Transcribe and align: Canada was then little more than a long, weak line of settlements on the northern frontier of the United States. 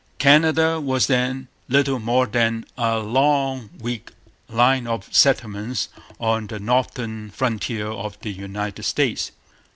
Canada 0.17 0.79
was 0.81 1.05
then 1.05 1.47
little 1.69 1.99
more 1.99 2.25
than 2.25 2.65
a 2.75 2.97
long, 2.97 3.69
weak 3.79 4.09
line 4.49 4.87
of 4.87 5.07
settlements 5.13 5.89
on 6.19 6.47
the 6.47 6.59
northern 6.59 7.29
frontier 7.29 7.85
of 7.85 8.19
the 8.21 8.31
United 8.33 8.81
States. 8.81 9.31